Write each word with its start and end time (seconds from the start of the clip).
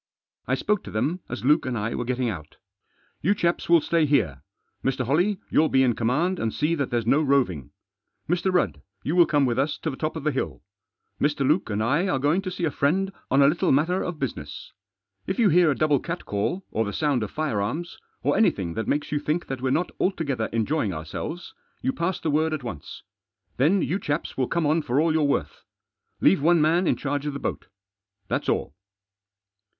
I 0.47 0.55
spoke 0.55 0.83
to 0.85 0.89
them 0.89 1.19
as 1.29 1.45
Luke 1.45 1.63
and 1.63 1.77
I 1.77 1.93
were 1.93 2.05
getting 2.05 2.27
out." 2.27 2.57
You 3.21 3.35
chaps 3.35 3.69
will 3.69 3.81
stay 3.81 4.07
here. 4.07 4.41
Mr. 4.83 5.05
Holley, 5.05 5.37
you'll 5.51 5.69
be 5.69 5.83
in 5.83 5.93
command 5.93 6.39
and 6.39 6.51
see 6.51 6.73
that 6.73 6.89
there's 6.89 7.05
no 7.05 7.21
roving. 7.21 7.69
Mr. 8.27 8.51
Rudd, 8.51 8.81
you 9.03 9.15
will 9.15 9.27
come 9.27 9.45
with 9.45 9.59
us 9.59 9.77
to 9.77 9.91
the 9.91 9.95
top 9.95 10.15
of 10.15 10.23
the 10.23 10.31
hill. 10.31 10.63
Mr. 11.21 11.47
Luke 11.47 11.69
and 11.69 11.83
I 11.83 12.07
are 12.07 12.17
going 12.17 12.41
to 12.41 12.49
see 12.49 12.63
a 12.65 12.71
friend 12.71 13.13
on 13.29 13.43
a 13.43 13.47
little 13.47 13.71
matter 13.71 14.01
of 14.01 14.17
business. 14.17 14.71
If 15.27 15.37
you 15.37 15.49
hear 15.49 15.69
a 15.69 15.75
double 15.75 15.99
catcall, 15.99 16.65
or 16.71 16.83
the 16.83 16.93
sound 16.93 17.21
of 17.21 17.29
firearms, 17.29 17.99
or 18.23 18.35
anything 18.35 18.73
that 18.73 18.87
makes 18.87 19.11
you 19.11 19.19
think 19.19 19.45
that 19.45 19.61
we're 19.61 19.69
not 19.69 19.91
altogether 19.99 20.49
enjoying 20.51 20.95
ourselves, 20.95 21.53
you 21.83 21.93
pass 21.93 22.19
the 22.19 22.31
word 22.31 22.53
at 22.55 22.63
once. 22.63 23.03
Then 23.57 23.83
you 23.83 23.99
chaps 23.99 24.35
will 24.35 24.47
come 24.47 24.65
on 24.65 24.81
for 24.81 24.99
all 24.99 25.13
you're 25.13 25.21
worth. 25.25 25.61
Leave 26.21 26.41
one 26.41 26.59
man 26.59 26.87
in 26.87 26.95
charge 26.95 27.27
of 27.27 27.33
the 27.33 27.39
boat; 27.39 27.67
that's 28.29 28.49
all." 28.49 28.73